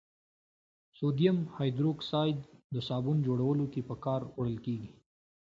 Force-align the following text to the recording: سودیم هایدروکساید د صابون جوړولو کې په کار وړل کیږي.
سودیم 0.97 1.37
هایدروکساید 1.55 2.39
د 2.73 2.75
صابون 2.87 3.17
جوړولو 3.27 3.65
کې 3.73 3.81
په 3.89 3.95
کار 4.05 4.21
وړل 4.35 4.57
کیږي. 4.65 4.91